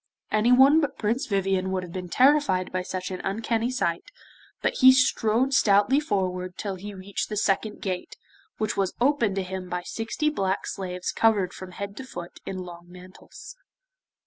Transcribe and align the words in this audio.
Anyone 0.31 0.81
but 0.81 0.97
Prince 0.97 1.27
Vivien 1.27 1.69
would 1.69 1.83
have 1.83 1.91
been 1.91 2.09
terrified 2.09 2.71
by 2.71 2.81
such 2.81 3.11
an 3.11 3.21
uncanny 3.23 3.69
sight, 3.69 4.05
but 4.59 4.77
he 4.79 4.91
strode 4.93 5.53
stoutly 5.53 5.99
forward 5.99 6.57
till 6.57 6.73
he 6.73 6.95
reached 6.95 7.29
the 7.29 7.37
second 7.37 7.81
gate, 7.83 8.15
which 8.57 8.75
was 8.75 8.95
opened 8.99 9.35
to 9.35 9.43
him 9.43 9.69
by 9.69 9.83
sixty 9.83 10.31
black 10.31 10.65
slaves 10.65 11.11
covered 11.11 11.53
from 11.53 11.73
head 11.73 11.95
to 11.97 12.03
foot 12.03 12.39
in 12.47 12.57
long 12.57 12.87
mantles. 12.89 13.55